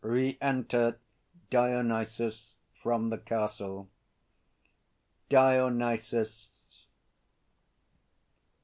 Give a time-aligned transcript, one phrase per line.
[0.03, 0.99] Re enter
[1.51, 3.87] DIONYSUS from the Castle.
[5.29, 6.49] DIONYSUS.